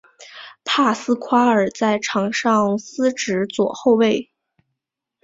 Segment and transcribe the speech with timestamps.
[0.65, 4.31] 帕斯夸尔在场上司职左后卫。